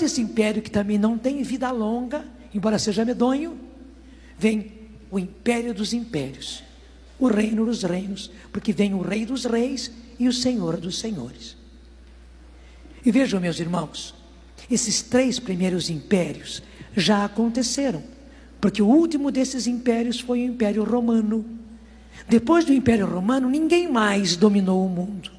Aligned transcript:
desse 0.00 0.20
império, 0.20 0.62
que 0.62 0.70
também 0.70 0.98
não 0.98 1.16
tem 1.16 1.42
vida 1.42 1.70
longa, 1.70 2.24
embora 2.54 2.78
seja 2.78 3.04
medonho, 3.04 3.58
vem 4.38 4.72
o 5.10 5.18
império 5.18 5.74
dos 5.74 5.92
impérios, 5.92 6.62
o 7.18 7.26
reino 7.26 7.64
dos 7.64 7.82
reinos, 7.82 8.30
porque 8.52 8.72
vem 8.72 8.94
o 8.94 9.00
rei 9.00 9.24
dos 9.24 9.44
reis 9.44 9.90
e 10.18 10.26
o 10.28 10.32
senhor 10.32 10.76
dos 10.76 10.98
senhores. 10.98 11.56
E 13.04 13.10
vejam, 13.10 13.40
meus 13.40 13.58
irmãos, 13.60 14.14
esses 14.70 15.02
três 15.02 15.38
primeiros 15.38 15.90
impérios 15.90 16.62
já 16.96 17.24
aconteceram, 17.24 18.02
porque 18.60 18.82
o 18.82 18.86
último 18.86 19.30
desses 19.30 19.66
impérios 19.66 20.20
foi 20.20 20.40
o 20.40 20.44
Império 20.44 20.84
Romano. 20.84 21.44
Depois 22.28 22.64
do 22.64 22.72
Império 22.72 23.06
Romano, 23.06 23.48
ninguém 23.48 23.90
mais 23.90 24.36
dominou 24.36 24.84
o 24.84 24.88
mundo. 24.88 25.30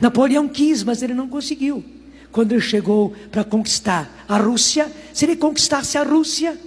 Napoleão 0.00 0.48
quis, 0.48 0.84
mas 0.84 1.02
ele 1.02 1.14
não 1.14 1.28
conseguiu. 1.28 1.84
Quando 2.32 2.52
ele 2.52 2.62
chegou 2.62 3.14
para 3.30 3.44
conquistar 3.44 4.24
a 4.26 4.38
Rússia, 4.38 4.90
se 5.12 5.26
ele 5.26 5.36
conquistasse 5.36 5.98
a 5.98 6.02
Rússia, 6.02 6.58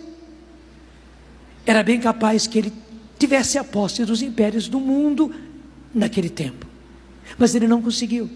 era 1.66 1.82
bem 1.82 2.00
capaz 2.00 2.46
que 2.46 2.60
ele 2.60 2.73
tivesse 3.18 3.58
a 3.58 3.64
posse 3.64 4.06
dos 4.06 4.22
impérios 4.22 4.68
do 4.68 4.80
mundo 4.80 5.34
naquele 5.94 6.30
tempo. 6.30 6.68
Mas 7.38 7.56
ele 7.56 7.68
não 7.68 7.82
conseguiu. 7.82 8.30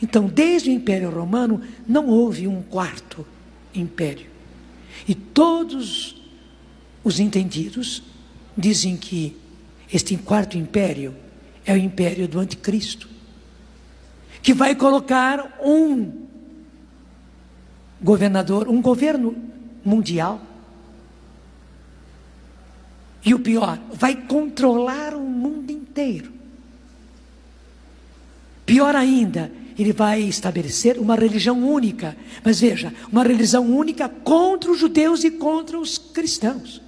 Então, 0.00 0.26
desde 0.26 0.70
o 0.70 0.72
Império 0.72 1.10
Romano, 1.10 1.60
não 1.86 2.06
houve 2.06 2.46
um 2.46 2.62
quarto 2.62 3.26
império. 3.74 4.26
E 5.08 5.14
todos 5.14 6.22
os 7.02 7.18
entendidos 7.18 8.04
dizem 8.56 8.96
que 8.96 9.36
este 9.92 10.16
quarto 10.16 10.56
império 10.56 11.14
é 11.66 11.72
o 11.72 11.76
império 11.76 12.28
do 12.28 12.38
anticristo, 12.38 13.08
que 14.40 14.54
vai 14.54 14.74
colocar 14.76 15.58
um 15.64 16.27
governador, 18.02 18.68
um 18.68 18.80
governo 18.80 19.36
mundial. 19.84 20.40
E 23.24 23.34
o 23.34 23.40
pior, 23.40 23.78
vai 23.92 24.14
controlar 24.14 25.14
o 25.14 25.20
mundo 25.20 25.70
inteiro. 25.70 26.32
Pior 28.64 28.94
ainda, 28.94 29.50
ele 29.78 29.92
vai 29.92 30.20
estabelecer 30.22 30.98
uma 30.98 31.14
religião 31.14 31.62
única. 31.62 32.16
Mas 32.44 32.60
veja, 32.60 32.92
uma 33.10 33.22
religião 33.22 33.64
única 33.64 34.08
contra 34.08 34.70
os 34.70 34.78
judeus 34.78 35.24
e 35.24 35.30
contra 35.30 35.78
os 35.78 35.98
cristãos. 35.98 36.82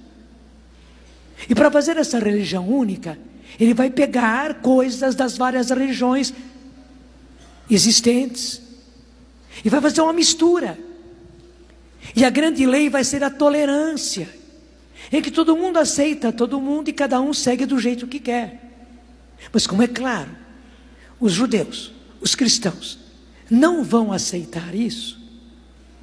E 1.49 1.55
para 1.55 1.71
fazer 1.71 1.97
essa 1.97 2.19
religião 2.19 2.67
única, 2.67 3.17
ele 3.59 3.73
vai 3.73 3.89
pegar 3.89 4.55
coisas 4.61 5.15
das 5.15 5.37
várias 5.37 5.69
religiões 5.69 6.33
existentes 7.69 8.61
e 9.63 9.69
vai 9.69 9.81
fazer 9.81 10.01
uma 10.01 10.13
mistura. 10.13 10.77
E 12.15 12.25
a 12.25 12.29
grande 12.29 12.65
lei 12.65 12.89
vai 12.89 13.03
ser 13.03 13.23
a 13.23 13.29
tolerância, 13.29 14.29
em 15.11 15.21
que 15.21 15.31
todo 15.31 15.55
mundo 15.55 15.77
aceita 15.77 16.31
todo 16.31 16.59
mundo 16.59 16.89
e 16.89 16.93
cada 16.93 17.19
um 17.21 17.33
segue 17.33 17.65
do 17.65 17.79
jeito 17.79 18.07
que 18.07 18.19
quer. 18.19 18.59
Mas 19.51 19.65
como 19.65 19.81
é 19.81 19.87
claro, 19.87 20.29
os 21.19 21.33
judeus 21.33 21.93
os 22.21 22.35
cristãos 22.35 22.99
não 23.49 23.83
vão 23.83 24.13
aceitar 24.13 24.75
isso, 24.75 25.19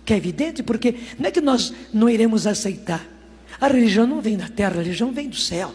que 0.05 0.12
é 0.12 0.17
evidente, 0.17 0.62
porque 0.62 0.97
não 1.19 1.28
é 1.28 1.31
que 1.31 1.41
nós 1.41 1.73
não 1.95 2.11
iremos 2.11 2.47
aceitar. 2.47 3.06
A 3.61 3.69
religião 3.69 4.06
não 4.06 4.20
vem 4.20 4.37
da 4.37 4.48
terra, 4.48 4.75
a 4.75 4.83
religião 4.83 5.12
vem 5.12 5.28
do 5.28 5.37
céu. 5.37 5.75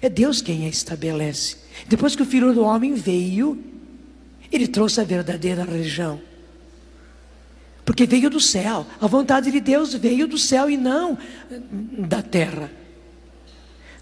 É 0.00 0.08
Deus 0.08 0.40
quem 0.40 0.64
a 0.66 0.68
estabelece. 0.68 1.56
Depois 1.86 2.16
que 2.16 2.22
o 2.22 2.26
Filho 2.26 2.52
do 2.52 2.62
Homem 2.62 2.94
veio, 2.94 3.62
ele 4.50 4.66
trouxe 4.66 5.00
a 5.00 5.04
verdadeira 5.04 5.64
religião. 5.64 6.20
Porque 7.84 8.06
veio 8.06 8.30
do 8.30 8.40
céu. 8.40 8.86
A 9.00 9.06
vontade 9.06 9.50
de 9.50 9.60
Deus 9.60 9.94
veio 9.94 10.26
do 10.26 10.38
céu 10.38 10.70
e 10.70 10.76
não 10.76 11.18
da 12.08 12.22
terra. 12.22 12.70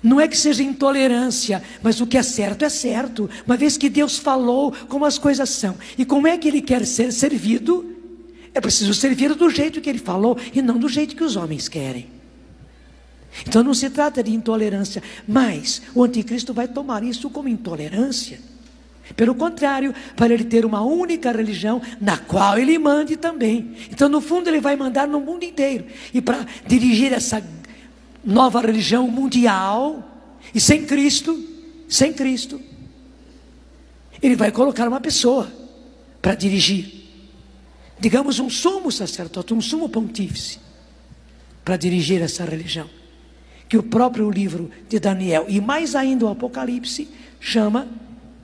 Não 0.02 0.20
é 0.20 0.26
que 0.26 0.36
seja 0.36 0.62
intolerância, 0.62 1.62
mas 1.80 2.00
o 2.00 2.06
que 2.06 2.18
é 2.18 2.22
certo 2.22 2.64
é 2.64 2.68
certo. 2.68 3.30
Uma 3.46 3.56
vez 3.56 3.76
que 3.76 3.88
Deus 3.88 4.18
falou 4.18 4.72
como 4.88 5.04
as 5.04 5.16
coisas 5.16 5.48
são 5.50 5.76
e 5.96 6.04
como 6.04 6.26
é 6.26 6.36
que 6.36 6.48
Ele 6.48 6.60
quer 6.60 6.84
ser 6.84 7.12
servido, 7.12 7.88
é 8.52 8.60
preciso 8.60 8.92
servir 8.94 9.34
do 9.34 9.48
jeito 9.48 9.80
que 9.80 9.88
Ele 9.88 10.00
falou 10.00 10.36
e 10.52 10.60
não 10.60 10.78
do 10.78 10.88
jeito 10.88 11.14
que 11.14 11.22
os 11.22 11.36
homens 11.36 11.68
querem. 11.68 12.08
Então 13.46 13.62
não 13.62 13.72
se 13.72 13.88
trata 13.88 14.22
de 14.22 14.32
intolerância, 14.32 15.02
mas 15.26 15.80
o 15.94 16.02
anticristo 16.02 16.52
vai 16.52 16.68
tomar 16.68 17.02
isso 17.02 17.30
como 17.30 17.48
intolerância. 17.48 18.40
Pelo 19.16 19.34
contrário, 19.34 19.94
para 20.16 20.32
ele 20.32 20.44
ter 20.44 20.64
uma 20.64 20.82
única 20.82 21.30
religião 21.30 21.80
na 22.00 22.16
qual 22.16 22.58
ele 22.58 22.78
mande 22.78 23.16
também. 23.16 23.76
Então, 23.90 24.08
no 24.08 24.20
fundo, 24.20 24.48
ele 24.48 24.60
vai 24.60 24.76
mandar 24.76 25.06
no 25.06 25.20
mundo 25.20 25.44
inteiro. 25.44 25.86
E 26.12 26.20
para 26.20 26.46
dirigir 26.66 27.12
essa 27.12 27.42
nova 28.24 28.60
religião 28.60 29.08
mundial, 29.08 30.08
e 30.54 30.60
sem 30.60 30.84
Cristo, 30.86 31.38
sem 31.88 32.12
Cristo, 32.12 32.60
ele 34.22 34.36
vai 34.36 34.50
colocar 34.50 34.88
uma 34.88 35.00
pessoa 35.00 35.52
para 36.20 36.34
dirigir. 36.34 37.02
Digamos 37.98 38.38
um 38.38 38.48
sumo 38.48 38.90
sacerdote, 38.90 39.52
um 39.52 39.60
sumo 39.60 39.88
pontífice, 39.88 40.58
para 41.64 41.76
dirigir 41.76 42.20
essa 42.22 42.44
religião. 42.44 42.88
Que 43.68 43.76
o 43.76 43.82
próprio 43.82 44.30
livro 44.30 44.70
de 44.88 44.98
Daniel, 44.98 45.46
e 45.48 45.60
mais 45.60 45.94
ainda 45.94 46.26
o 46.26 46.28
Apocalipse, 46.28 47.08
chama 47.40 47.88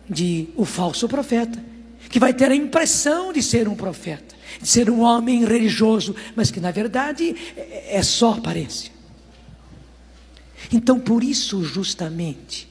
de 0.08 0.48
o 0.56 0.64
falso 0.64 1.08
profeta, 1.08 1.62
que 2.08 2.18
vai 2.18 2.32
ter 2.32 2.50
a 2.50 2.54
impressão 2.54 3.32
de 3.32 3.42
ser 3.42 3.68
um 3.68 3.74
profeta, 3.74 4.34
de 4.60 4.68
ser 4.68 4.88
um 4.88 5.00
homem 5.00 5.44
religioso, 5.44 6.14
mas 6.34 6.50
que 6.50 6.60
na 6.60 6.70
verdade 6.70 7.36
é 7.88 8.02
só 8.02 8.32
aparência. 8.32 8.90
Então, 10.72 10.98
por 10.98 11.22
isso, 11.22 11.62
justamente, 11.62 12.68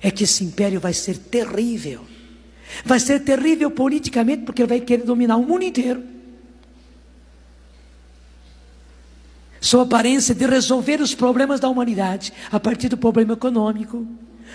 é 0.00 0.10
que 0.10 0.24
esse 0.24 0.44
império 0.44 0.80
vai 0.80 0.92
ser 0.92 1.16
terrível. 1.16 2.04
Vai 2.84 2.98
ser 2.98 3.20
terrível 3.20 3.70
politicamente, 3.70 4.44
porque 4.44 4.62
ele 4.62 4.68
vai 4.68 4.80
querer 4.80 5.04
dominar 5.04 5.36
o 5.36 5.44
mundo 5.44 5.64
inteiro. 5.64 6.02
Sua 9.60 9.84
aparência 9.84 10.34
de 10.34 10.44
resolver 10.44 11.00
os 11.00 11.14
problemas 11.14 11.60
da 11.60 11.68
humanidade 11.68 12.32
a 12.50 12.58
partir 12.58 12.88
do 12.88 12.96
problema 12.96 13.34
econômico, 13.34 14.06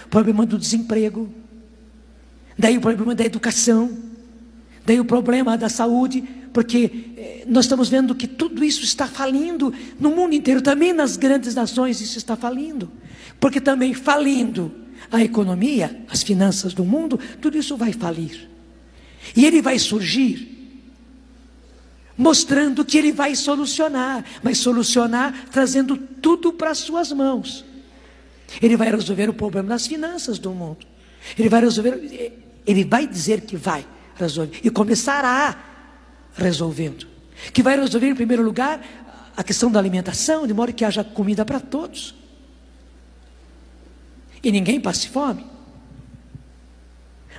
problema 0.09 0.45
do 0.45 0.57
desemprego, 0.57 1.34
daí 2.57 2.78
o 2.78 2.81
problema 2.81 3.13
da 3.13 3.25
educação, 3.25 3.97
daí 4.85 5.00
o 5.00 5.06
problema 5.06 5.57
da 5.57 5.69
saúde, 5.69 6.23
porque 6.53 7.13
eh, 7.18 7.44
nós 7.47 7.66
estamos 7.66 7.90
vendo 7.90 8.16
que 8.16 8.28
tudo 8.28 8.63
isso 8.63 8.84
está 8.84 9.07
falindo 9.07 9.73
no 10.00 10.09
mundo 10.12 10.34
inteiro, 10.34 10.62
também 10.62 10.94
nas 10.94 11.17
grandes 11.17 11.53
nações 11.53 12.01
isso 12.01 12.17
está 12.17 12.35
falindo, 12.35 12.91
porque 13.40 13.62
também 13.62 13.94
falindo 13.94 14.72
a 15.12 15.23
economia, 15.23 16.03
as 16.09 16.23
finanças 16.23 16.73
do 16.73 16.84
mundo, 16.84 17.19
tudo 17.41 17.57
isso 17.57 17.78
vai 17.78 17.94
falir. 17.94 18.50
E 19.35 19.46
ele 19.46 19.62
vai 19.62 19.78
surgir 19.78 20.57
mostrando 22.17 22.84
que 22.84 22.97
ele 22.97 23.12
vai 23.12 23.35
solucionar, 23.35 24.25
mas 24.41 24.57
solucionar 24.57 25.46
trazendo 25.51 25.96
tudo 25.96 26.51
para 26.51 26.72
as 26.72 26.79
suas 26.79 27.12
mãos. 27.12 27.63
Ele 28.62 28.75
vai 28.75 28.90
resolver 28.90 29.29
o 29.29 29.34
problema 29.34 29.69
das 29.69 29.85
finanças 29.85 30.40
do 30.40 30.51
mundo. 30.51 30.85
Ele 31.38 31.47
vai 31.47 31.62
resolver, 31.62 32.34
ele 32.67 32.83
vai 32.83 33.07
dizer 33.07 33.41
que 33.41 33.55
vai 33.55 33.88
resolver 34.16 34.59
e 34.61 34.69
começará 34.69 35.57
resolvendo. 36.35 37.07
Que 37.53 37.63
vai 37.63 37.79
resolver, 37.79 38.09
em 38.09 38.16
primeiro 38.16 38.44
lugar, 38.44 38.81
a 39.35 39.44
questão 39.44 39.72
da 39.72 39.79
alimentação, 39.79 40.45
de 40.45 40.53
modo 40.53 40.73
que 40.73 40.83
haja 40.83 41.03
comida 41.03 41.45
para 41.45 41.61
todos. 41.61 42.13
E 44.44 44.51
ninguém 44.51 44.81
passe 44.81 45.07
fome. 45.07 45.45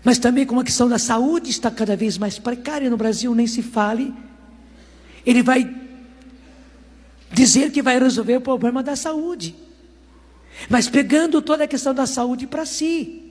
Mas 0.02 0.19
também 0.19 0.46
como 0.46 0.60
a 0.60 0.64
questão 0.64 0.88
da 0.88 0.98
saúde 0.98 1.50
está 1.50 1.70
cada 1.70 1.94
vez 1.94 2.16
mais 2.16 2.38
precária 2.38 2.88
no 2.88 2.96
Brasil, 2.96 3.34
nem 3.34 3.46
se 3.46 3.62
fale. 3.62 4.14
Ele 5.26 5.42
vai 5.42 5.69
dizer 7.30 7.70
que 7.70 7.82
vai 7.82 7.98
resolver 7.98 8.36
o 8.36 8.40
problema 8.40 8.82
da 8.82 8.96
saúde. 8.96 9.54
Mas 10.70 10.88
pegando 10.88 11.42
toda 11.42 11.64
a 11.64 11.69
questão 11.69 11.92
da 11.92 12.06
saúde 12.06 12.46
para 12.46 12.64
si. 12.64 13.27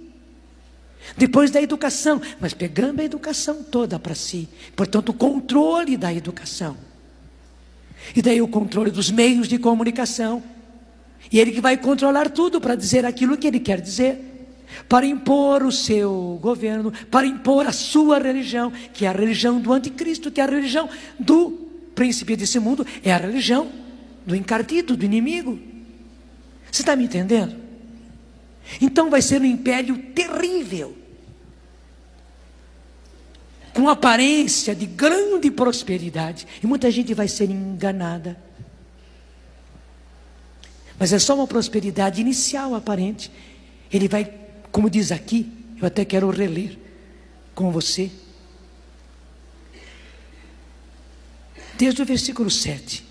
Depois 1.15 1.51
da 1.51 1.61
educação, 1.61 2.21
mas 2.39 2.53
pegando 2.53 3.01
a 3.01 3.03
educação 3.03 3.63
toda 3.63 3.97
para 3.97 4.15
si. 4.15 4.47
Portanto, 4.75 5.09
o 5.09 5.13
controle 5.13 5.95
da 5.95 6.13
educação. 6.13 6.77
E 8.15 8.21
daí 8.21 8.41
o 8.41 8.47
controle 8.47 8.91
dos 8.91 9.09
meios 9.09 9.47
de 9.47 9.57
comunicação. 9.57 10.43
E 11.31 11.39
ele 11.39 11.51
que 11.51 11.61
vai 11.61 11.77
controlar 11.77 12.29
tudo 12.29 12.59
para 12.61 12.75
dizer 12.75 13.05
aquilo 13.05 13.37
que 13.37 13.47
ele 13.47 13.59
quer 13.59 13.81
dizer. 13.81 14.23
Para 14.87 15.05
impor 15.05 15.63
o 15.63 15.71
seu 15.71 16.37
governo, 16.41 16.91
para 17.09 17.25
impor 17.25 17.65
a 17.65 17.71
sua 17.71 18.19
religião, 18.19 18.71
que 18.93 19.05
é 19.05 19.07
a 19.07 19.13
religião 19.13 19.59
do 19.59 19.71
anticristo, 19.71 20.29
que 20.29 20.41
é 20.41 20.43
a 20.43 20.47
religião 20.47 20.89
do 21.17 21.67
príncipe 21.95 22.35
desse 22.35 22.59
mundo, 22.59 22.85
é 23.03 23.11
a 23.11 23.17
religião 23.17 23.69
do 24.25 24.35
encardido, 24.35 24.95
do 24.95 25.05
inimigo. 25.05 25.57
Você 26.69 26.81
está 26.81 26.95
me 26.95 27.05
entendendo? 27.05 27.66
Então 28.81 29.09
vai 29.09 29.21
ser 29.21 29.41
um 29.41 29.45
império 29.45 29.97
terrível. 30.13 30.95
com 33.77 33.87
aparência 33.87 34.73
de 34.73 34.87
grande 34.87 35.51
prosperidade. 35.51 36.47
E 36.63 36.65
muita 36.65 36.89
gente 36.89 37.13
vai 37.13 37.27
ser 37.27 37.51
enganada. 37.51 38.35
Mas 40.97 41.13
é 41.13 41.19
só 41.19 41.35
uma 41.35 41.45
prosperidade 41.45 42.19
inicial 42.19 42.73
aparente. 42.73 43.31
Ele 43.93 44.07
vai, 44.07 44.33
como 44.71 44.89
diz 44.89 45.11
aqui, 45.11 45.51
eu 45.79 45.85
até 45.85 46.03
quero 46.03 46.27
reler 46.31 46.75
com 47.53 47.71
você. 47.71 48.09
Desde 51.77 52.01
o 52.01 52.05
versículo 52.05 52.49
7. 52.49 53.05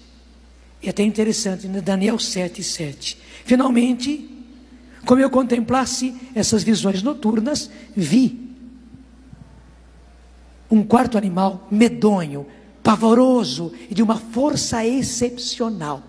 E 0.83 0.89
até 0.89 1.05
interessante, 1.05 1.69
né? 1.69 1.81
Daniel 1.81 2.19
7, 2.19 2.65
7. 2.65 3.17
Finalmente, 3.45 4.36
como 5.07 5.21
eu 5.21 5.31
contemplasse 5.31 6.15
essas 6.35 6.65
visões 6.65 7.01
noturnas, 7.01 7.71
vi 7.95 8.45
um 10.69 10.83
quarto 10.83 11.17
animal 11.17 11.69
medonho, 11.71 12.45
pavoroso 12.83 13.73
e 13.89 13.95
de 13.95 14.03
uma 14.03 14.17
força 14.17 14.85
excepcional. 14.85 16.03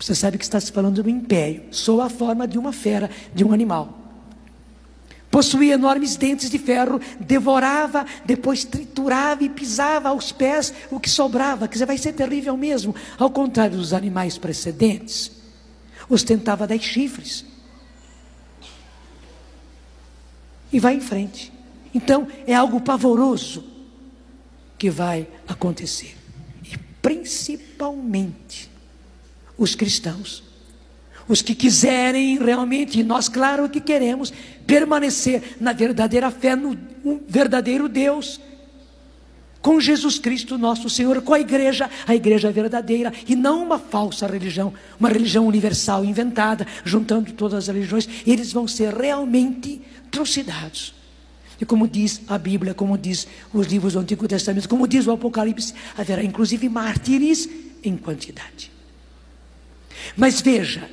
Você 0.00 0.14
sabe 0.14 0.38
que 0.38 0.44
está 0.44 0.58
se 0.58 0.72
falando 0.72 1.02
do 1.02 1.10
império, 1.10 1.64
sou 1.70 2.00
a 2.00 2.08
forma 2.08 2.48
de 2.48 2.58
uma 2.58 2.72
fera, 2.72 3.10
de 3.34 3.44
um 3.44 3.52
animal. 3.52 3.98
Possuía 5.30 5.74
enormes 5.74 6.16
dentes 6.16 6.48
de 6.48 6.58
ferro, 6.58 6.98
devorava, 7.20 8.06
depois 8.24 8.64
triturava 8.64 9.44
e 9.44 9.50
pisava 9.50 10.08
aos 10.08 10.32
pés 10.32 10.72
o 10.90 10.98
que 10.98 11.10
sobrava. 11.10 11.68
Dizer, 11.68 11.84
vai 11.84 11.98
ser 11.98 12.14
terrível 12.14 12.56
mesmo. 12.56 12.94
Ao 13.18 13.28
contrário 13.28 13.76
dos 13.76 13.92
animais 13.92 14.38
precedentes, 14.38 15.38
ostentava 16.08 16.66
dez 16.66 16.82
chifres. 16.82 17.44
E 20.72 20.78
vai 20.78 20.94
em 20.94 21.00
frente. 21.00 21.52
Então, 21.94 22.28
é 22.46 22.54
algo 22.54 22.80
pavoroso 22.80 23.64
que 24.76 24.90
vai 24.90 25.26
acontecer. 25.46 26.16
E 26.62 26.76
principalmente 27.00 28.70
os 29.56 29.74
cristãos, 29.74 30.44
os 31.26 31.42
que 31.42 31.54
quiserem 31.54 32.38
realmente, 32.38 33.00
e 33.00 33.02
nós, 33.02 33.28
claro 33.28 33.68
que 33.68 33.80
queremos, 33.80 34.32
permanecer 34.66 35.56
na 35.60 35.72
verdadeira 35.72 36.30
fé, 36.30 36.54
no 36.54 36.78
verdadeiro 37.26 37.88
Deus, 37.88 38.40
com 39.60 39.80
Jesus 39.80 40.18
Cristo, 40.18 40.56
nosso 40.56 40.88
Senhor, 40.88 41.20
com 41.22 41.34
a 41.34 41.40
igreja, 41.40 41.90
a 42.06 42.14
igreja 42.14 42.50
verdadeira, 42.50 43.12
e 43.26 43.34
não 43.34 43.64
uma 43.64 43.78
falsa 43.78 44.26
religião, 44.26 44.72
uma 44.98 45.08
religião 45.08 45.46
universal 45.46 46.04
inventada, 46.04 46.66
juntando 46.84 47.32
todas 47.32 47.68
as 47.68 47.74
religiões, 47.74 48.08
eles 48.26 48.52
vão 48.52 48.68
ser 48.68 48.94
realmente 48.94 49.80
trucidados. 50.10 50.94
E 51.60 51.64
como 51.64 51.88
diz 51.88 52.20
a 52.28 52.38
Bíblia, 52.38 52.72
como 52.72 52.96
diz 52.96 53.26
os 53.52 53.66
livros 53.66 53.94
do 53.94 53.98
Antigo 53.98 54.28
Testamento, 54.28 54.68
como 54.68 54.86
diz 54.86 55.06
o 55.06 55.12
Apocalipse, 55.12 55.74
haverá 55.96 56.22
inclusive 56.22 56.68
mártires 56.68 57.48
em 57.82 57.96
quantidade. 57.96 58.70
Mas 60.16 60.40
veja, 60.40 60.88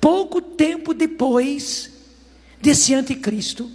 pouco 0.00 0.40
tempo 0.40 0.94
depois 0.94 1.90
desse 2.60 2.94
anticristo 2.94 3.70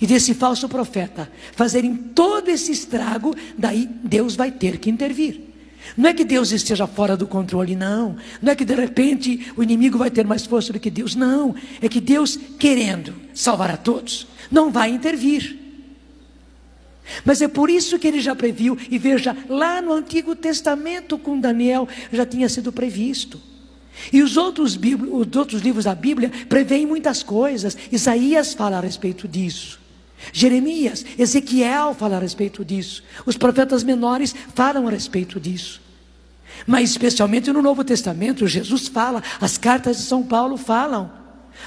e 0.00 0.06
desse 0.06 0.34
falso 0.34 0.68
profeta 0.68 1.30
fazerem 1.52 1.94
todo 1.94 2.48
esse 2.48 2.72
estrago, 2.72 3.34
daí 3.56 3.88
Deus 4.02 4.34
vai 4.34 4.50
ter 4.50 4.78
que 4.78 4.88
intervir. 4.88 5.40
Não 5.96 6.10
é 6.10 6.14
que 6.14 6.24
Deus 6.24 6.52
esteja 6.52 6.86
fora 6.86 7.16
do 7.16 7.26
controle, 7.26 7.74
não. 7.74 8.16
Não 8.40 8.52
é 8.52 8.56
que 8.56 8.64
de 8.64 8.74
repente 8.74 9.52
o 9.56 9.62
inimigo 9.62 9.98
vai 9.98 10.10
ter 10.10 10.26
mais 10.26 10.46
força 10.46 10.72
do 10.72 10.80
que 10.80 10.90
Deus, 10.90 11.14
não. 11.14 11.54
É 11.80 11.88
que 11.88 12.00
Deus, 12.00 12.38
querendo 12.58 13.14
salvar 13.34 13.70
a 13.70 13.76
todos, 13.76 14.26
não 14.50 14.70
vai 14.70 14.90
intervir. 14.90 15.58
Mas 17.24 17.42
é 17.42 17.48
por 17.48 17.68
isso 17.68 17.98
que 17.98 18.06
ele 18.06 18.20
já 18.20 18.36
previu, 18.36 18.78
e 18.88 18.96
veja, 18.96 19.36
lá 19.48 19.82
no 19.82 19.92
Antigo 19.92 20.36
Testamento 20.36 21.18
com 21.18 21.40
Daniel 21.40 21.88
já 22.12 22.24
tinha 22.24 22.48
sido 22.48 22.72
previsto. 22.72 23.40
E 24.12 24.22
os 24.22 24.36
outros, 24.36 24.76
os 24.76 25.36
outros 25.36 25.60
livros 25.60 25.84
da 25.84 25.94
Bíblia 25.94 26.30
preveem 26.48 26.86
muitas 26.86 27.22
coisas. 27.22 27.76
Isaías 27.90 28.54
fala 28.54 28.78
a 28.78 28.80
respeito 28.80 29.26
disso. 29.26 29.80
Jeremias, 30.32 31.04
Ezequiel 31.18 31.94
fala 31.94 32.16
a 32.16 32.20
respeito 32.20 32.64
disso. 32.64 33.02
Os 33.26 33.36
profetas 33.36 33.82
menores 33.82 34.34
falam 34.54 34.86
a 34.86 34.90
respeito 34.90 35.40
disso. 35.40 35.80
Mas 36.66 36.90
especialmente 36.90 37.52
no 37.52 37.62
Novo 37.62 37.82
Testamento, 37.82 38.46
Jesus 38.46 38.88
fala, 38.88 39.22
as 39.40 39.56
cartas 39.56 39.96
de 39.96 40.02
São 40.02 40.22
Paulo 40.22 40.56
falam, 40.56 41.10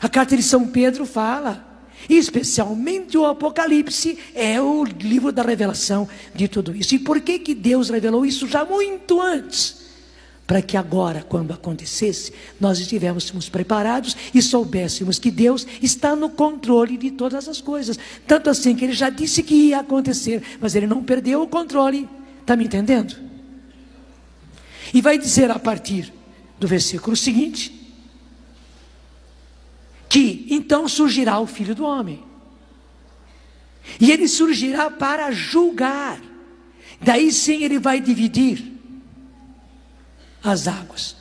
a 0.02 0.08
carta 0.08 0.36
de 0.36 0.44
São 0.44 0.68
Pedro 0.68 1.06
fala. 1.06 1.72
E 2.10 2.18
especialmente 2.18 3.18
o 3.18 3.26
Apocalipse 3.26 4.20
é 4.36 4.62
o 4.62 4.84
livro 4.84 5.32
da 5.32 5.42
revelação 5.42 6.08
de 6.36 6.48
tudo 6.48 6.76
isso. 6.76 6.96
E 6.96 7.00
por 7.00 7.22
que, 7.22 7.40
que 7.40 7.56
Deus 7.56 7.90
revelou 7.90 8.26
isso 8.26 8.48
já 8.48 8.66
muito 8.66 9.22
antes? 9.22 9.83
Para 10.46 10.62
que 10.62 10.76
agora, 10.76 11.24
quando 11.24 11.54
acontecesse, 11.54 12.34
nós 12.60 12.78
estivéssemos 12.78 13.48
preparados 13.48 14.16
e 14.34 14.42
soubéssemos 14.42 15.18
que 15.18 15.32
Deus 15.32 15.66
está 15.82 16.16
no 16.16 16.30
controle 16.30 16.98
de 16.98 17.12
todas 17.12 17.48
as 17.48 17.62
coisas. 17.62 17.98
Tanto 18.28 18.50
assim 18.50 18.76
que 18.76 18.84
ele 18.84 18.94
já 18.94 19.10
disse 19.10 19.42
que 19.42 19.56
ia 19.56 19.80
acontecer, 19.80 20.44
mas 20.60 20.76
ele 20.76 20.86
não 20.86 21.02
perdeu 21.02 21.42
o 21.42 21.48
controle. 21.48 22.10
Está 22.42 22.58
me 22.58 22.66
entendendo? 22.66 23.16
E 24.94 25.02
vai 25.02 25.18
dizer 25.18 25.50
a 25.50 25.58
partir 25.58 26.12
do 26.60 26.68
versículo 26.68 27.16
seguinte: 27.16 27.96
que 30.10 30.46
então 30.50 30.90
surgirá 30.90 31.40
o 31.40 31.48
filho 31.48 31.74
do 31.74 31.86
homem, 31.86 32.22
e 33.98 34.12
ele 34.12 34.28
surgirá 34.28 34.92
para 34.92 35.32
julgar, 35.32 36.22
daí 37.02 37.32
sim 37.32 37.64
ele 37.64 37.80
vai 37.80 38.02
dividir 38.02 38.73
as 40.44 40.68
águas. 40.68 41.16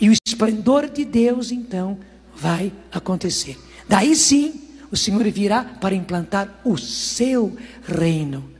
E 0.00 0.08
o 0.08 0.14
esplendor 0.26 0.88
de 0.88 1.04
Deus 1.04 1.50
então 1.50 1.98
vai 2.34 2.72
acontecer. 2.90 3.58
Daí 3.88 4.14
sim, 4.16 4.68
o 4.90 4.96
Senhor 4.96 5.24
virá 5.30 5.64
para 5.64 5.94
implantar 5.94 6.60
o 6.64 6.76
seu 6.76 7.56
reino 7.82 8.50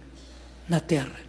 na 0.69 0.81
terra. 0.81 1.21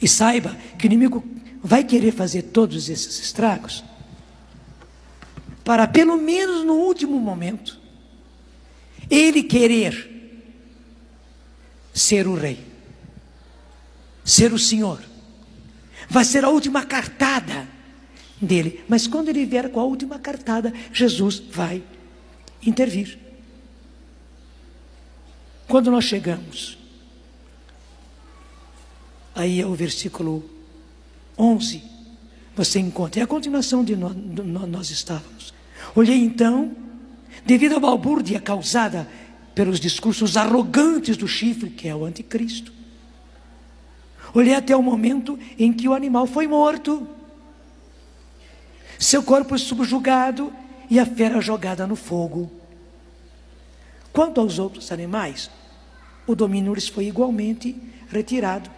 E 0.00 0.08
saiba 0.08 0.56
que 0.78 0.86
o 0.86 0.88
inimigo 0.88 1.24
vai 1.62 1.84
querer 1.84 2.12
fazer 2.12 2.42
todos 2.42 2.88
esses 2.88 3.18
estragos 3.20 3.84
para 5.64 5.86
pelo 5.86 6.16
menos 6.16 6.64
no 6.64 6.74
último 6.74 7.18
momento 7.20 7.78
ele 9.10 9.42
querer 9.42 10.16
ser 11.92 12.26
o 12.26 12.34
rei, 12.34 12.64
ser 14.24 14.52
o 14.52 14.58
Senhor 14.58 15.07
vai 16.08 16.24
ser 16.24 16.44
a 16.44 16.48
última 16.48 16.84
cartada 16.84 17.68
dele. 18.40 18.84
Mas 18.88 19.06
quando 19.06 19.28
ele 19.28 19.44
vier 19.44 19.70
com 19.70 19.80
a 19.80 19.84
última 19.84 20.18
cartada, 20.18 20.72
Jesus 20.92 21.38
vai 21.50 21.82
intervir. 22.64 23.18
Quando 25.66 25.90
nós 25.90 26.04
chegamos, 26.04 26.78
aí 29.34 29.60
é 29.60 29.66
o 29.66 29.74
versículo 29.74 30.48
11, 31.38 31.82
você 32.56 32.80
encontra, 32.80 33.20
é 33.20 33.24
a 33.24 33.26
continuação 33.26 33.84
de 33.84 33.94
nós, 33.94 34.16
nós 34.66 34.90
estávamos. 34.90 35.52
Olhei 35.94 36.16
então, 36.16 36.74
devido 37.44 37.76
à 37.76 37.80
balbúrdia 37.80 38.40
causada 38.40 39.08
pelos 39.54 39.78
discursos 39.78 40.36
arrogantes 40.36 41.16
do 41.16 41.28
chifre, 41.28 41.70
que 41.70 41.86
é 41.86 41.94
o 41.94 42.04
anticristo, 42.04 42.72
Olhei 44.34 44.54
até 44.54 44.76
o 44.76 44.82
momento 44.82 45.38
em 45.58 45.72
que 45.72 45.88
o 45.88 45.94
animal 45.94 46.26
foi 46.26 46.46
morto, 46.46 47.06
seu 48.98 49.22
corpo 49.22 49.56
subjugado 49.58 50.52
e 50.90 50.98
a 50.98 51.06
fera 51.06 51.40
jogada 51.40 51.86
no 51.86 51.96
fogo. 51.96 52.50
Quanto 54.12 54.40
aos 54.40 54.58
outros 54.58 54.90
animais, 54.90 55.50
o 56.26 56.34
domínio 56.34 56.74
lhes 56.74 56.88
foi 56.88 57.06
igualmente 57.06 57.76
retirado, 58.08 58.70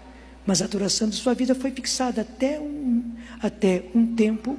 mas 0.47 0.61
a 0.61 0.67
duração 0.67 1.09
de 1.09 1.17
sua 1.17 1.35
vida 1.35 1.55
foi 1.55 1.71
fixada 1.71 2.23
até 2.23 2.61
um, 2.61 3.15
até 3.43 3.85
um 3.95 4.15
tempo 4.15 4.59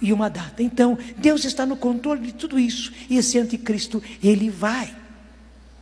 e 0.00 0.12
uma 0.12 0.28
data. 0.28 0.62
Então, 0.62 0.98
Deus 1.16 1.44
está 1.44 1.64
no 1.64 1.76
controle 1.76 2.26
de 2.26 2.34
tudo 2.34 2.58
isso, 2.58 2.92
e 3.08 3.16
esse 3.16 3.38
anticristo, 3.38 4.02
ele 4.22 4.50
vai 4.50 4.94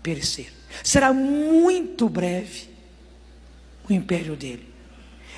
perecer. 0.02 0.52
Será 0.82 1.12
muito 1.12 2.08
breve 2.08 2.73
o 3.88 3.92
império 3.92 4.36
dele. 4.36 4.74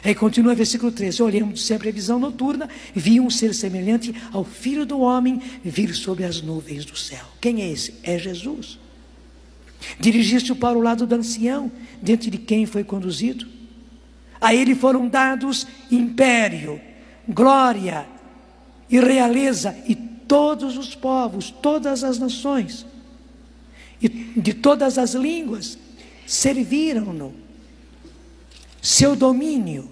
Aí 0.05 0.15
continua 0.15 0.55
versículo 0.55 0.93
13: 0.93 1.23
Olhemos 1.23 1.65
sempre 1.65 1.89
a 1.89 1.93
visão 1.93 2.19
noturna, 2.19 2.69
vi 2.95 3.21
um 3.21 3.31
ser 3.31 3.55
semelhante 3.55 4.15
ao 4.33 4.45
filho 4.45 4.85
do 4.87 5.01
homem 5.01 5.41
vir 5.65 5.95
sobre 5.95 6.25
as 6.25 6.41
nuvens 6.41 6.85
do 6.85 6.97
céu. 6.97 7.25
Quem 7.41 7.63
é 7.63 7.71
esse? 7.71 7.95
É 8.03 8.19
Jesus. 8.19 8.79
Dirigiu-se 9.99 10.55
para 10.55 10.77
o 10.77 10.81
lado 10.81 11.07
do 11.07 11.15
ancião, 11.15 11.71
diante 12.03 12.31
de 12.31 12.39
quem 12.39 12.67
foi 12.67 12.85
conduzido. 12.85 13.47
A 14.41 14.55
ele 14.55 14.75
foram 14.75 15.09
dados 15.09 15.67
império, 15.91 16.81
glória 17.29 18.07
e 18.89 19.01
realeza, 19.01 19.77
e 19.89 19.95
todos 19.95 20.77
os 20.77 20.95
povos, 20.95 21.51
todas 21.51 22.05
as 22.05 22.19
nações, 22.19 22.87
e 24.01 24.09
de 24.09 24.53
todas 24.53 24.99
as 24.99 25.15
línguas 25.15 25.79
serviram-no. 26.27 27.46
Seu 28.87 29.17
domínio 29.17 29.91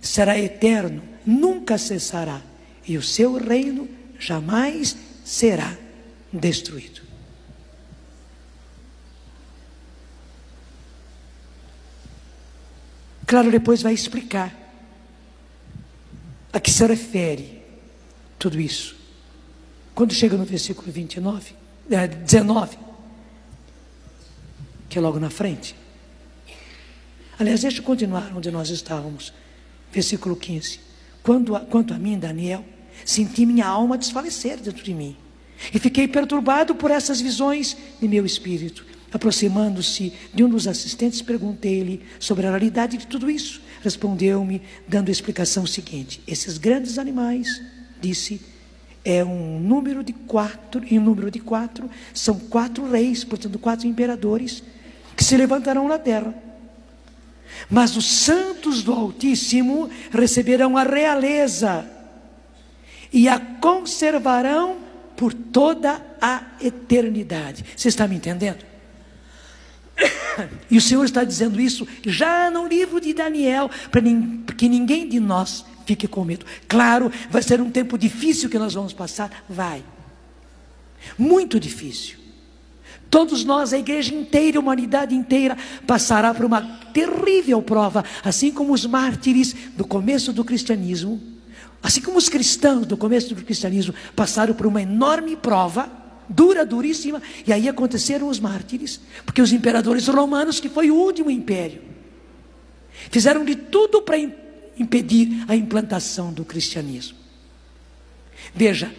será 0.00 0.38
eterno, 0.38 1.02
nunca 1.26 1.76
cessará, 1.76 2.40
e 2.86 2.96
o 2.96 3.02
seu 3.02 3.36
reino 3.36 3.88
jamais 4.20 4.96
será 5.24 5.76
destruído. 6.32 7.00
Claro, 13.26 13.50
depois 13.50 13.82
vai 13.82 13.94
explicar 13.94 14.56
a 16.52 16.60
que 16.60 16.70
se 16.70 16.86
refere 16.86 17.60
tudo 18.38 18.60
isso. 18.60 18.94
Quando 19.92 20.14
chega 20.14 20.36
no 20.36 20.44
versículo 20.44 20.92
29, 20.92 21.52
é, 21.90 22.06
19, 22.06 22.78
que 24.88 24.98
é 24.98 25.00
logo 25.00 25.18
na 25.18 25.30
frente. 25.30 25.74
Aliás, 27.40 27.62
deixa 27.62 27.78
eu 27.78 27.84
continuar 27.84 28.30
onde 28.36 28.50
nós 28.50 28.68
estávamos. 28.68 29.32
Versículo 29.90 30.36
15. 30.36 30.78
Quando, 31.22 31.58
quanto 31.70 31.94
a 31.94 31.98
mim, 31.98 32.18
Daniel, 32.18 32.62
senti 33.02 33.46
minha 33.46 33.66
alma 33.66 33.96
desfalecer 33.96 34.58
dentro 34.58 34.84
de 34.84 34.92
mim. 34.92 35.16
E 35.72 35.78
fiquei 35.78 36.06
perturbado 36.06 36.74
por 36.74 36.90
essas 36.90 37.18
visões 37.18 37.74
de 37.98 38.06
meu 38.06 38.26
espírito. 38.26 38.84
Aproximando-se 39.10 40.12
de 40.34 40.44
um 40.44 40.50
dos 40.50 40.68
assistentes, 40.68 41.22
perguntei-lhe 41.22 42.02
sobre 42.18 42.46
a 42.46 42.50
realidade 42.50 42.98
de 42.98 43.06
tudo 43.06 43.30
isso. 43.30 43.62
Respondeu-me, 43.82 44.60
dando 44.86 45.08
a 45.08 45.12
explicação 45.12 45.64
seguinte: 45.64 46.22
Esses 46.26 46.58
grandes 46.58 46.98
animais, 46.98 47.48
disse, 48.02 48.38
é 49.02 49.24
um 49.24 49.58
número 49.58 50.04
de 50.04 50.12
quatro, 50.12 50.84
em 50.84 50.98
número 50.98 51.30
de 51.30 51.40
quatro, 51.40 51.88
são 52.12 52.38
quatro 52.38 52.86
reis, 52.90 53.24
portanto, 53.24 53.58
quatro 53.58 53.86
imperadores, 53.86 54.62
que 55.16 55.24
se 55.24 55.38
levantarão 55.38 55.88
na 55.88 55.98
terra. 55.98 56.49
Mas 57.68 57.96
os 57.96 58.06
santos 58.06 58.82
do 58.82 58.92
Altíssimo 58.92 59.90
receberão 60.10 60.76
a 60.76 60.82
realeza 60.82 61.88
e 63.12 63.28
a 63.28 63.38
conservarão 63.38 64.78
por 65.16 65.34
toda 65.34 66.00
a 66.20 66.42
eternidade. 66.60 67.64
Você 67.76 67.88
está 67.88 68.06
me 68.06 68.16
entendendo? 68.16 68.64
E 70.70 70.78
o 70.78 70.80
Senhor 70.80 71.04
está 71.04 71.24
dizendo 71.24 71.60
isso 71.60 71.86
já 72.06 72.50
no 72.50 72.66
livro 72.66 73.00
de 73.00 73.12
Daniel, 73.12 73.70
para 73.90 74.00
que 74.56 74.68
ninguém 74.68 75.08
de 75.08 75.20
nós 75.20 75.64
fique 75.84 76.06
com 76.08 76.24
medo. 76.24 76.46
Claro, 76.68 77.12
vai 77.28 77.42
ser 77.42 77.60
um 77.60 77.70
tempo 77.70 77.98
difícil 77.98 78.48
que 78.48 78.58
nós 78.58 78.74
vamos 78.74 78.92
passar, 78.92 79.44
vai. 79.48 79.84
Muito 81.18 81.58
difícil. 81.58 82.19
Todos 83.10 83.44
nós, 83.44 83.72
a 83.72 83.78
igreja 83.78 84.14
inteira, 84.14 84.58
a 84.58 84.60
humanidade 84.60 85.14
inteira, 85.14 85.58
passará 85.86 86.32
por 86.32 86.44
uma 86.44 86.62
terrível 86.94 87.60
prova, 87.60 88.04
assim 88.22 88.52
como 88.52 88.72
os 88.72 88.86
mártires 88.86 89.54
do 89.76 89.84
começo 89.84 90.32
do 90.32 90.44
cristianismo, 90.44 91.20
assim 91.82 92.00
como 92.00 92.16
os 92.16 92.28
cristãos 92.28 92.86
do 92.86 92.96
começo 92.96 93.34
do 93.34 93.42
cristianismo 93.42 93.92
passaram 94.14 94.54
por 94.54 94.66
uma 94.66 94.80
enorme 94.80 95.34
prova 95.34 95.90
dura, 96.28 96.64
duríssima, 96.64 97.20
e 97.44 97.52
aí 97.52 97.68
aconteceram 97.68 98.28
os 98.28 98.38
mártires, 98.38 99.00
porque 99.26 99.42
os 99.42 99.52
imperadores 99.52 100.06
romanos, 100.06 100.60
que 100.60 100.68
foi 100.68 100.88
o 100.88 100.94
último 100.94 101.28
império, 101.28 101.82
fizeram 103.10 103.44
de 103.44 103.56
tudo 103.56 104.00
para 104.00 104.16
impedir 104.78 105.44
a 105.48 105.56
implantação 105.56 106.32
do 106.32 106.44
cristianismo. 106.44 107.18
Veja, 108.54 108.92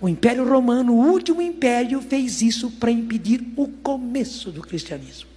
o 0.00 0.08
Império 0.08 0.48
Romano, 0.48 0.94
o 0.94 1.10
último 1.10 1.40
império, 1.40 2.00
fez 2.02 2.42
isso 2.42 2.70
para 2.70 2.90
impedir 2.90 3.42
o 3.56 3.66
começo 3.68 4.50
do 4.50 4.60
cristianismo. 4.60 5.28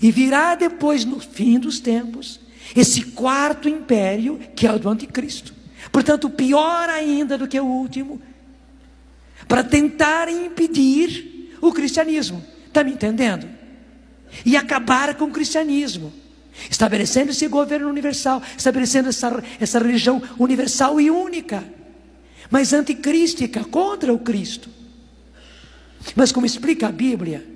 E 0.00 0.10
virá 0.10 0.54
depois, 0.54 1.04
no 1.04 1.20
fim 1.20 1.58
dos 1.58 1.80
tempos, 1.80 2.40
esse 2.74 3.02
quarto 3.02 3.68
império, 3.68 4.38
que 4.54 4.66
é 4.66 4.72
o 4.72 4.78
do 4.78 4.88
anticristo. 4.88 5.54
Portanto, 5.90 6.30
pior 6.30 6.88
ainda 6.88 7.36
do 7.36 7.48
que 7.48 7.58
o 7.58 7.64
último, 7.64 8.20
para 9.48 9.64
tentar 9.64 10.28
impedir 10.28 11.56
o 11.60 11.72
cristianismo. 11.72 12.44
Está 12.66 12.84
me 12.84 12.92
entendendo? 12.92 13.48
E 14.44 14.56
acabar 14.56 15.14
com 15.14 15.24
o 15.24 15.30
cristianismo. 15.30 16.12
Estabelecendo 16.70 17.30
esse 17.30 17.48
governo 17.48 17.88
universal, 17.88 18.42
estabelecendo 18.56 19.08
essa, 19.08 19.42
essa 19.58 19.78
religião 19.78 20.22
universal 20.38 21.00
e 21.00 21.10
única, 21.10 21.64
mas 22.50 22.72
anticrística, 22.72 23.64
contra 23.64 24.12
o 24.12 24.18
Cristo. 24.18 24.68
Mas 26.16 26.32
como 26.32 26.46
explica 26.46 26.88
a 26.88 26.92
Bíblia, 26.92 27.46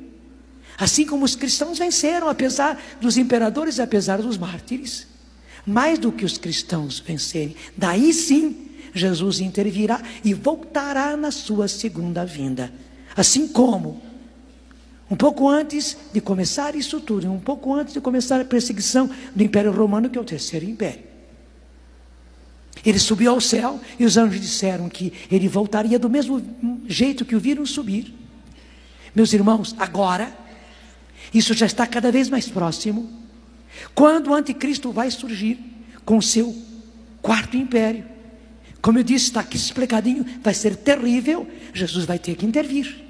assim 0.79 1.05
como 1.05 1.25
os 1.25 1.35
cristãos 1.35 1.79
venceram, 1.79 2.29
apesar 2.29 2.81
dos 3.01 3.17
imperadores 3.17 3.81
apesar 3.81 4.23
dos 4.23 4.39
mártires, 4.39 5.07
mais 5.67 5.99
do 5.99 6.13
que 6.13 6.25
os 6.25 6.39
cristãos 6.39 7.01
vencerem, 7.01 7.57
daí 7.77 8.13
sim 8.13 8.71
Jesus 8.95 9.41
intervirá 9.41 10.01
e 10.25 10.33
voltará 10.33 11.17
na 11.17 11.31
sua 11.31 11.67
segunda 11.67 12.25
vinda. 12.25 12.73
Assim 13.17 13.49
como, 13.49 14.01
um 15.11 15.17
pouco 15.17 15.49
antes 15.49 15.97
de 16.13 16.21
começar 16.21 16.77
isso 16.77 17.01
tudo, 17.01 17.31
um 17.31 17.41
pouco 17.41 17.75
antes 17.75 17.95
de 17.95 18.01
começar 18.01 18.41
a 18.41 18.45
perseguição 18.45 19.11
do 19.35 19.43
Império 19.43 19.73
Romano, 19.73 20.09
que 20.09 20.17
é 20.17 20.21
o 20.21 20.25
terceiro 20.25 20.65
império. 20.65 21.14
Ele 22.85 22.99
subiu 22.99 23.31
ao 23.31 23.41
céu 23.41 23.81
e 23.99 24.05
os 24.05 24.17
anjos 24.17 24.41
disseram 24.41 24.89
que 24.89 25.13
ele 25.31 25.49
voltaria 25.49 25.99
do 25.99 26.11
mesmo 26.11 26.43
jeito 26.87 27.25
que 27.25 27.35
o 27.35 27.41
viram 27.41 27.65
subir. 27.65 28.15
Meus 29.15 29.33
irmãos, 29.33 29.75
agora, 29.79 30.37
isso 31.33 31.55
já 31.55 31.67
está 31.67 31.87
cada 31.87 32.13
vez 32.13 32.29
mais 32.29 32.49
próximo. 32.49 33.11
Quando 33.95 34.31
o 34.31 34.35
anticristo 34.35 34.93
vai 34.93 35.11
surgir 35.11 35.59
com 36.05 36.19
o 36.19 36.23
seu 36.23 36.55
quarto 37.23 37.57
império, 37.57 38.05
como 38.83 38.99
eu 38.99 39.03
disse, 39.03 39.27
está 39.27 39.41
aqui 39.41 39.57
explicadinho, 39.57 40.27
vai 40.43 40.53
ser 40.53 40.77
terrível. 40.77 41.49
Jesus 41.73 42.05
vai 42.05 42.19
ter 42.19 42.37
que 42.37 42.45
intervir. 42.45 43.03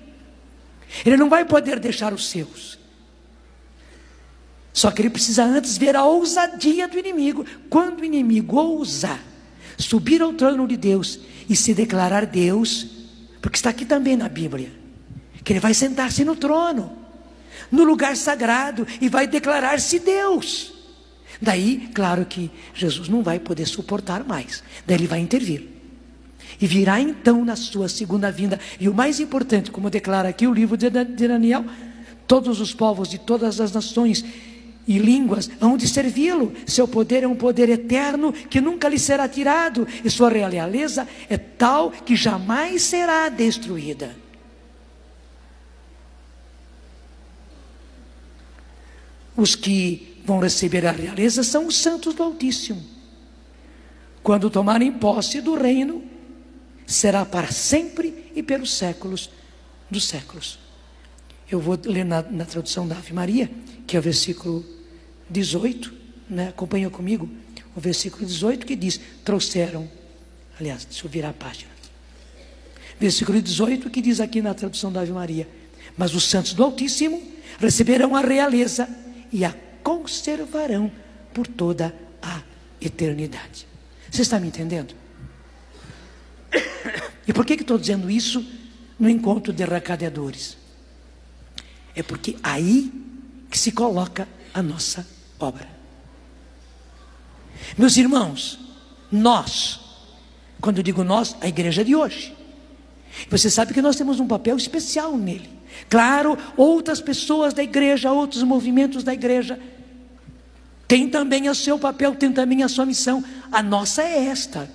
Ele 1.05 1.17
não 1.17 1.29
vai 1.29 1.45
poder 1.45 1.81
deixar 1.81 2.13
os 2.13 2.29
seus. 2.29 2.79
Só 4.73 4.93
que 4.93 5.03
ele 5.03 5.11
precisa 5.11 5.43
antes 5.43 5.77
ver 5.77 5.97
a 5.97 6.05
ousadia 6.05 6.87
do 6.87 6.97
inimigo. 6.97 7.45
Quando 7.69 8.01
o 8.01 8.05
inimigo 8.05 8.57
ousar 8.57 9.34
subir 9.79 10.23
ao 10.23 10.33
trono 10.33 10.67
de 10.67 10.77
Deus 10.77 11.21
e 11.49 11.55
se 11.57 11.75
declarar 11.75 12.27
Deus, 12.27 12.87
porque 13.41 13.57
está 13.57 13.71
aqui 13.71 13.85
também 13.85 14.17
na 14.17 14.29
Bíblia, 14.29 14.71
que 15.43 15.53
ele 15.53 15.61
vai 15.61 15.75
sentar-se 15.75 16.25
no 16.25 16.37
trono, 16.37 16.93
no 17.71 17.85
lugar 17.85 18.17
sagrado, 18.17 18.87
e 19.01 19.09
vai 19.09 19.27
declarar-se 19.27 19.99
Deus. 19.99 20.73
Daí, 21.41 21.91
claro 21.93 22.25
que 22.25 22.51
Jesus 22.75 23.09
não 23.09 23.23
vai 23.23 23.39
poder 23.39 23.67
suportar 23.67 24.25
mais. 24.25 24.63
Daí 24.87 24.97
ele 24.97 25.07
vai 25.07 25.21
intervir. 25.21 25.69
E 26.61 26.67
virá 26.67 27.01
então 27.01 27.45
na 27.45 27.57
sua 27.57 27.89
segunda 27.89 28.31
vinda. 28.31 28.61
E 28.79 28.89
o 28.89 28.95
mais 28.95 29.21
importante, 29.21 29.71
como 29.71 29.91
declara 29.91 30.29
aqui 30.29 30.47
o 30.47 30.55
livro 30.55 30.77
de 30.77 30.89
Daniel, 30.89 31.65
todos 32.27 32.61
os 32.61 32.73
povos 32.73 33.09
de 33.09 33.19
todas 33.19 33.61
as 33.61 33.73
nações 33.73 34.25
e 34.87 34.99
línguas 34.99 35.51
hão 35.61 35.77
de 35.77 35.89
servi-lo. 35.89 36.53
Seu 36.67 36.87
poder 36.87 37.23
é 37.23 37.29
um 37.29 37.35
poder 37.35 37.69
eterno 37.69 38.33
que 38.33 38.61
nunca 38.61 38.89
lhe 38.89 38.99
será 38.99 39.29
tirado, 39.29 39.87
e 40.05 40.11
sua 40.11 40.29
realeza 40.29 41.09
é 41.29 41.37
tal 41.37 41.91
que 41.91 42.15
jamais 42.15 42.83
será 42.83 43.29
destruída. 43.29 44.17
Os 49.37 49.57
que 49.57 50.21
vão 50.25 50.39
receber 50.39 50.87
a 50.87 50.93
realeza 50.93 51.43
são 51.43 51.67
os 51.67 51.77
santos 51.77 52.15
do 52.15 52.23
Altíssimo. 52.23 52.83
Quando 54.23 54.49
tomarem 54.49 54.93
posse 54.93 55.41
do 55.41 55.55
reino, 55.55 56.03
será 56.87 57.25
para 57.25 57.51
sempre 57.51 58.31
e 58.35 58.43
pelos 58.43 58.73
séculos 58.73 59.31
dos 59.91 60.07
séculos. 60.07 60.64
Eu 61.51 61.61
vou 61.61 61.79
ler 61.85 62.05
na, 62.05 62.23
na 62.23 62.45
tradução 62.45 62.87
da 62.89 62.97
Ave 62.97 63.13
Maria, 63.13 63.51
que 63.87 63.97
é 63.97 63.99
o 63.99 64.03
versículo 64.03 64.65
18, 65.29 65.93
né? 66.29 66.49
acompanha 66.49 66.89
comigo, 66.89 67.29
o 67.77 67.81
versículo 67.81 68.25
18 68.25 68.65
que 68.65 68.75
diz: 68.75 69.01
trouxeram, 69.25 69.89
aliás, 70.59 70.85
deixa 70.85 71.07
eu 71.07 71.11
virar 71.11 71.31
a 71.31 71.35
página. 71.35 71.71
Versículo 72.99 73.41
18 73.41 73.91
que 73.91 74.01
diz 74.01 74.21
aqui 74.21 74.41
na 74.41 74.55
tradução 74.55 74.93
da 74.93 75.01
Ave 75.01 75.13
Maria: 75.13 75.49
Mas 75.97 76.15
os 76.15 76.25
santos 76.25 76.55
do 76.55 76.65
Altíssimo 76.65 77.23
receberão 77.59 78.17
a 78.17 78.21
realeza 78.21 78.89
e 79.33 79.45
a 79.45 79.55
conservarão 79.83 80.91
por 81.33 81.47
toda 81.47 81.95
a 82.23 82.43
eternidade. 82.81 83.67
Você 84.11 84.23
está 84.23 84.41
me 84.41 84.49
entendendo? 84.49 84.95
E 87.27 87.33
por 87.33 87.47
que, 87.47 87.57
que 87.57 87.63
estou 87.63 87.79
dizendo 87.79 88.11
isso 88.11 88.45
no 88.99 89.09
encontro 89.09 89.51
de 89.51 89.65
recadeadores? 89.65 90.59
É 91.95 92.03
porque 92.03 92.37
aí 92.43 92.93
que 93.51 93.59
se 93.59 93.73
coloca 93.73 94.29
a 94.53 94.63
nossa 94.63 95.07
obra. 95.39 95.69
Meus 97.79 97.97
irmãos, 97.97 98.59
nós, 99.11 99.81
quando 100.61 100.83
digo 100.83 101.05
nós, 101.05 101.37
a 101.41 101.49
igreja 101.49 101.85
de 101.85 101.95
hoje, 101.95 102.37
você 103.31 103.49
sabe 103.49 103.73
que 103.73 103.83
nós 103.83 103.97
temos 103.97 104.19
um 104.21 104.27
papel 104.27 104.57
especial 104.57 105.17
nele. 105.17 105.49
Claro, 105.89 106.37
outras 106.57 107.01
pessoas 107.01 107.55
da 107.55 107.63
igreja, 107.63 108.13
outros 108.13 108.43
movimentos 108.43 109.03
da 109.03 109.13
igreja, 109.13 109.59
têm 110.87 111.09
também 111.09 111.49
o 111.49 111.55
seu 111.55 111.79
papel, 111.79 112.15
têm 112.15 112.33
também 112.33 112.63
a 112.63 112.69
sua 112.69 112.87
missão. 112.87 113.25
A 113.51 113.63
nossa 113.63 114.03
é 114.03 114.27
esta. 114.27 114.69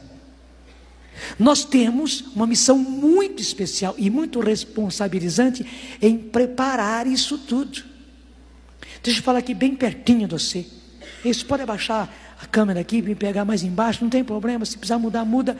Nós 1.38 1.64
temos 1.64 2.22
uma 2.36 2.48
missão 2.48 2.78
muito 2.78 3.42
especial 3.42 3.96
e 3.98 4.10
muito 4.10 4.40
responsabilizante 4.40 5.66
em 6.02 6.18
preparar 6.18 7.08
isso 7.08 7.38
tudo. 7.38 7.84
Deixa 9.04 9.20
eu 9.20 9.24
falar 9.24 9.40
aqui 9.40 9.54
bem 9.54 9.76
pertinho 9.76 10.28
de 10.28 10.34
você. 10.34 10.66
Isso 11.24 11.46
pode 11.46 11.64
abaixar 11.64 12.10
a 12.42 12.46
câmera 12.46 12.80
aqui, 12.80 13.02
me 13.02 13.16
pegar 13.16 13.44
mais 13.44 13.64
embaixo, 13.64 14.04
não 14.04 14.10
tem 14.10 14.24
problema. 14.24 14.66
Se 14.66 14.78
precisar 14.78 14.98
mudar, 14.98 15.26
muda. 15.26 15.58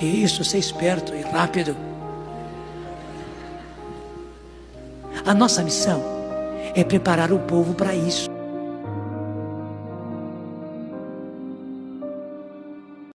Isso, 0.00 0.42
ser 0.44 0.58
esperto 0.58 1.14
e 1.14 1.20
rápido. 1.20 1.76
A 5.26 5.34
nossa 5.34 5.62
missão 5.62 6.02
é 6.74 6.82
preparar 6.82 7.30
o 7.32 7.38
povo 7.40 7.74
para 7.74 7.94
isso. 7.94 8.39